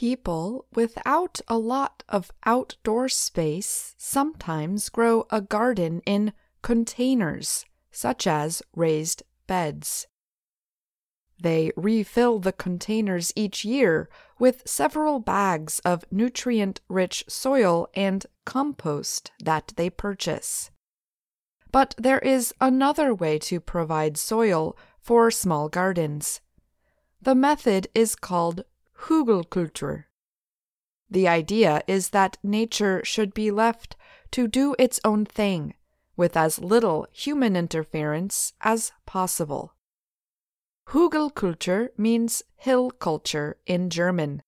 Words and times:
People 0.00 0.64
without 0.74 1.42
a 1.46 1.58
lot 1.58 2.04
of 2.08 2.30
outdoor 2.46 3.10
space 3.10 3.94
sometimes 3.98 4.88
grow 4.88 5.26
a 5.28 5.42
garden 5.42 6.00
in 6.06 6.32
containers, 6.62 7.66
such 7.90 8.26
as 8.26 8.62
raised 8.74 9.22
beds. 9.46 10.06
They 11.38 11.70
refill 11.76 12.38
the 12.38 12.54
containers 12.54 13.30
each 13.36 13.62
year 13.62 14.08
with 14.38 14.62
several 14.66 15.20
bags 15.20 15.80
of 15.80 16.06
nutrient 16.10 16.80
rich 16.88 17.22
soil 17.28 17.86
and 17.92 18.24
compost 18.46 19.32
that 19.44 19.74
they 19.76 19.90
purchase. 19.90 20.70
But 21.72 21.94
there 21.98 22.20
is 22.20 22.54
another 22.58 23.12
way 23.12 23.38
to 23.40 23.60
provide 23.60 24.16
soil 24.16 24.78
for 24.98 25.30
small 25.30 25.68
gardens. 25.68 26.40
The 27.20 27.34
method 27.34 27.88
is 27.94 28.16
called 28.16 28.64
Hügelkultur. 29.04 30.04
The 31.08 31.26
idea 31.26 31.82
is 31.86 32.10
that 32.10 32.36
nature 32.42 33.02
should 33.04 33.34
be 33.34 33.50
left 33.50 33.96
to 34.32 34.46
do 34.46 34.76
its 34.78 35.00
own 35.04 35.24
thing, 35.24 35.74
with 36.16 36.36
as 36.36 36.58
little 36.58 37.06
human 37.10 37.56
interference 37.56 38.52
as 38.60 38.92
possible. 39.06 39.74
Hügelkultur 40.90 41.88
means 41.96 42.42
hill 42.56 42.90
culture 42.90 43.56
in 43.66 43.90
German. 43.90 44.42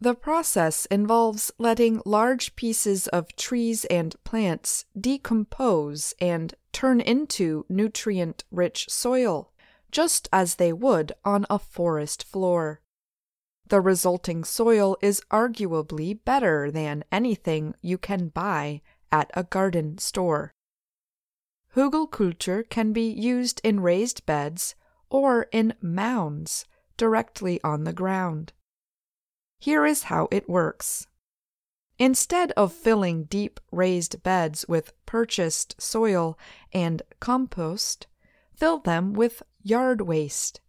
The 0.00 0.14
process 0.14 0.86
involves 0.86 1.52
letting 1.58 2.02
large 2.04 2.56
pieces 2.56 3.06
of 3.08 3.36
trees 3.36 3.84
and 3.84 4.16
plants 4.24 4.86
decompose 4.98 6.14
and 6.20 6.54
turn 6.72 7.00
into 7.00 7.66
nutrient 7.68 8.44
rich 8.50 8.86
soil, 8.88 9.52
just 9.92 10.28
as 10.32 10.56
they 10.56 10.72
would 10.72 11.12
on 11.24 11.46
a 11.50 11.58
forest 11.58 12.24
floor. 12.24 12.80
The 13.72 13.80
resulting 13.80 14.44
soil 14.44 14.98
is 15.00 15.22
arguably 15.30 16.22
better 16.26 16.70
than 16.70 17.04
anything 17.10 17.74
you 17.80 17.96
can 17.96 18.28
buy 18.28 18.82
at 19.10 19.30
a 19.32 19.44
garden 19.44 19.96
store. 19.96 20.52
Hügelkultur 21.74 22.68
can 22.68 22.92
be 22.92 23.10
used 23.10 23.62
in 23.64 23.80
raised 23.80 24.26
beds 24.26 24.74
or 25.08 25.46
in 25.52 25.72
mounds 25.80 26.66
directly 26.98 27.62
on 27.64 27.84
the 27.84 27.94
ground. 27.94 28.52
Here 29.58 29.86
is 29.86 30.02
how 30.02 30.28
it 30.30 30.50
works. 30.50 31.06
Instead 31.98 32.52
of 32.58 32.74
filling 32.74 33.24
deep 33.24 33.58
raised 33.70 34.22
beds 34.22 34.66
with 34.68 34.92
purchased 35.06 35.80
soil 35.80 36.38
and 36.74 37.00
compost, 37.20 38.06
fill 38.54 38.80
them 38.80 39.14
with 39.14 39.42
yard 39.62 40.02
waste. 40.02 40.60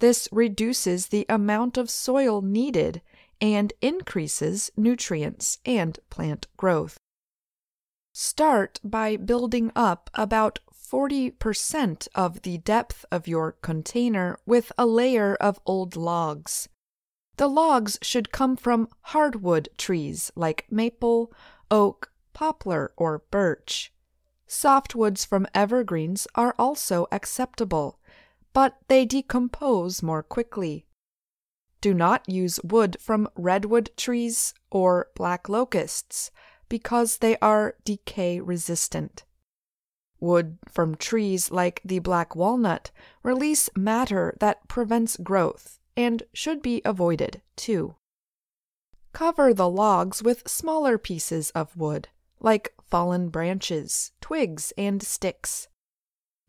This 0.00 0.28
reduces 0.32 1.06
the 1.06 1.26
amount 1.28 1.76
of 1.76 1.90
soil 1.90 2.42
needed 2.42 3.02
and 3.40 3.72
increases 3.80 4.70
nutrients 4.76 5.58
and 5.64 5.98
plant 6.10 6.46
growth. 6.56 6.98
Start 8.12 8.80
by 8.82 9.16
building 9.16 9.70
up 9.76 10.10
about 10.14 10.58
40% 10.72 12.08
of 12.14 12.42
the 12.42 12.58
depth 12.58 13.04
of 13.12 13.28
your 13.28 13.52
container 13.52 14.38
with 14.44 14.72
a 14.76 14.86
layer 14.86 15.36
of 15.36 15.60
old 15.64 15.96
logs. 15.96 16.68
The 17.36 17.48
logs 17.48 17.98
should 18.02 18.32
come 18.32 18.56
from 18.56 18.88
hardwood 19.02 19.68
trees 19.78 20.32
like 20.34 20.66
maple, 20.70 21.32
oak, 21.70 22.10
poplar, 22.32 22.92
or 22.96 23.22
birch. 23.30 23.92
Softwoods 24.48 25.24
from 25.24 25.46
evergreens 25.54 26.26
are 26.34 26.54
also 26.58 27.06
acceptable, 27.12 28.00
but 28.52 28.78
they 28.88 29.04
decompose 29.04 30.02
more 30.02 30.22
quickly. 30.22 30.86
Do 31.80 31.94
not 31.94 32.28
use 32.28 32.60
wood 32.62 32.96
from 33.00 33.28
redwood 33.34 33.90
trees 33.96 34.52
or 34.70 35.08
black 35.14 35.48
locusts 35.48 36.30
because 36.68 37.18
they 37.18 37.36
are 37.38 37.76
decay 37.84 38.40
resistant. 38.40 39.24
Wood 40.20 40.58
from 40.68 40.94
trees 40.94 41.50
like 41.50 41.80
the 41.84 41.98
black 41.98 42.36
walnut 42.36 42.90
release 43.22 43.70
matter 43.74 44.36
that 44.40 44.68
prevents 44.68 45.16
growth 45.16 45.80
and 45.96 46.22
should 46.34 46.60
be 46.60 46.82
avoided 46.84 47.40
too. 47.56 47.94
Cover 49.12 49.52
the 49.52 49.68
logs 49.68 50.22
with 50.22 50.48
smaller 50.48 50.98
pieces 50.98 51.50
of 51.50 51.76
wood, 51.76 52.08
like 52.38 52.74
fallen 52.82 53.28
branches, 53.28 54.12
twigs, 54.20 54.72
and 54.78 55.02
sticks. 55.02 55.68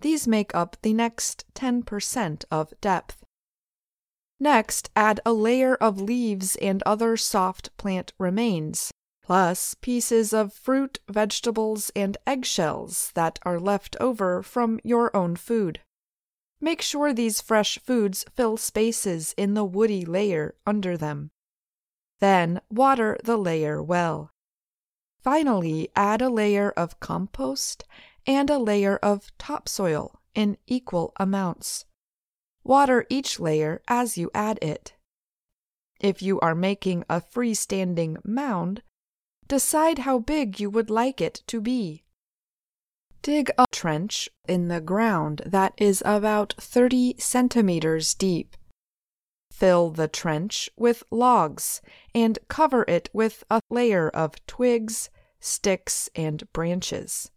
These 0.02 0.28
make 0.28 0.54
up 0.56 0.78
the 0.82 0.94
next 0.94 1.46
10% 1.54 2.44
of 2.52 2.74
depth. 2.82 3.24
Next, 4.40 4.90
add 4.96 5.20
a 5.24 5.34
layer 5.34 5.76
of 5.76 6.02
leaves 6.02 6.56
and 6.56 6.82
other 6.84 7.16
soft 7.16 7.76
plant 7.78 8.12
remains, 8.18 8.92
plus 9.24 9.76
pieces 9.76 10.34
of 10.34 10.54
fruit, 10.54 11.00
vegetables, 11.08 11.92
and 11.96 12.18
eggshells 12.26 13.12
that 13.14 13.38
are 13.44 13.60
left 13.60 13.96
over 14.00 14.42
from 14.42 14.80
your 14.84 15.16
own 15.16 15.36
food. 15.36 15.82
Make 16.60 16.82
sure 16.82 17.14
these 17.14 17.40
fresh 17.40 17.78
foods 17.80 18.26
fill 18.36 18.58
spaces 18.58 19.36
in 19.38 19.54
the 19.54 19.66
woody 19.66 20.04
layer 20.04 20.56
under 20.66 20.98
them. 20.98 21.30
Then 22.20 22.62
water 22.72 23.18
the 23.24 23.38
layer 23.38 23.82
well. 23.82 24.32
Finally, 25.22 25.90
add 25.96 26.24
a 26.24 26.30
layer 26.30 26.72
of 26.72 27.00
compost 27.00 27.84
and 28.26 28.50
a 28.50 28.58
layer 28.58 28.98
of 28.98 29.32
topsoil 29.38 30.20
in 30.34 30.58
equal 30.68 31.14
amounts. 31.18 31.86
Water 32.64 33.06
each 33.10 33.40
layer 33.40 33.82
as 33.88 34.18
you 34.18 34.30
add 34.34 34.60
it. 34.62 34.94
If 36.00 36.22
you 36.22 36.40
are 36.40 36.56
making 36.56 37.04
a 37.10 37.22
freestanding 37.22 38.18
mound, 38.26 38.84
decide 39.48 40.00
how 40.00 40.20
big 40.20 40.60
you 40.60 40.70
would 40.70 40.90
like 40.90 41.22
it 41.22 41.44
to 41.48 41.62
be. 41.62 42.04
Dig 43.22 43.52
a 43.58 43.66
trench 43.72 44.30
in 44.48 44.68
the 44.68 44.82
ground 44.82 45.44
that 45.46 45.74
is 45.78 46.02
about 46.06 46.56
30 46.58 47.16
centimeters 47.20 48.16
deep. 48.16 48.58
Fill 49.52 49.92
the 49.92 50.08
trench 50.08 50.72
with 50.76 51.04
logs 51.12 51.82
and 52.16 52.40
cover 52.48 52.84
it 52.88 53.10
with 53.14 53.44
a 53.50 53.62
layer 53.70 54.10
of 54.10 54.44
twigs, 54.48 55.12
sticks, 55.40 56.10
and 56.16 56.52
branches. 56.52 57.30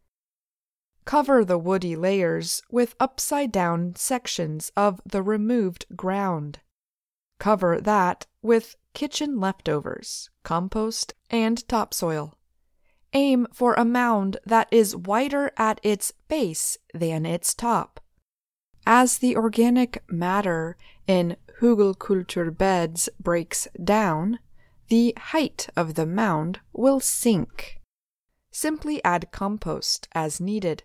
Cover 1.14 1.44
the 1.44 1.58
woody 1.58 1.94
layers 1.94 2.60
with 2.72 2.97
upside 2.98 3.52
down 3.52 3.94
sections 3.94 4.72
of 4.76 5.00
the 5.06 5.22
removed 5.22 5.86
ground. 5.94 6.58
Cover 7.38 7.80
that 7.80 8.26
with 8.42 8.75
kitchen 8.94 9.38
leftovers, 9.38 10.28
compost, 10.42 11.14
and 11.30 11.69
topsoil 11.69 12.36
aim 13.12 13.47
for 13.52 13.75
a 13.75 13.84
mound 13.84 14.38
that 14.44 14.66
is 14.72 14.97
wider 14.97 15.52
at 15.56 15.78
its 15.84 16.10
base 16.26 16.78
than 16.92 17.25
its 17.25 17.54
top. 17.54 18.00
As 18.84 19.19
the 19.19 19.36
organic 19.36 20.02
matter 20.10 20.76
in 21.06 21.36
Hügelkultur 21.60 22.58
beds 22.58 23.08
breaks 23.20 23.69
down, 23.84 24.41
the 24.88 25.14
height 25.16 25.69
of 25.76 25.94
the 25.94 26.06
mound 26.06 26.58
will 26.72 26.98
sink. 26.98 27.81
Simply 28.50 29.00
add 29.04 29.31
compost 29.31 30.08
as 30.10 30.41
needed. 30.41 30.82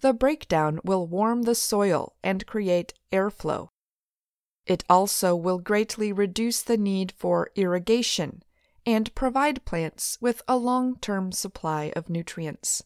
The 0.00 0.12
breakdown 0.12 0.80
will 0.84 1.06
warm 1.06 1.42
the 1.42 1.54
soil 1.54 2.14
and 2.22 2.46
create 2.46 2.94
airflow. 3.12 3.68
It 4.66 4.84
also 4.88 5.34
will 5.36 5.58
greatly 5.58 6.12
reduce 6.12 6.62
the 6.62 6.76
need 6.76 7.12
for 7.12 7.50
irrigation 7.54 8.42
and 8.86 9.14
provide 9.14 9.64
plants 9.64 10.18
with 10.20 10.42
a 10.48 10.56
long 10.56 10.98
term 10.98 11.32
supply 11.32 11.92
of 11.96 12.08
nutrients. 12.08 12.82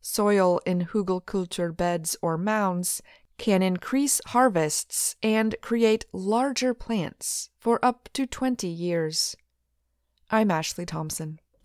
Soil 0.00 0.60
in 0.66 0.86
Hügelkultur 0.86 1.76
beds 1.76 2.16
or 2.20 2.36
mounds 2.36 3.02
can 3.38 3.62
increase 3.62 4.20
harvests 4.26 5.16
and 5.22 5.56
create 5.60 6.04
larger 6.12 6.74
plants 6.74 7.50
for 7.58 7.84
up 7.84 8.08
to 8.12 8.26
20 8.26 8.68
years. 8.68 9.34
I'm 10.30 10.50
Ashley 10.50 10.86
Thompson. 10.86 11.40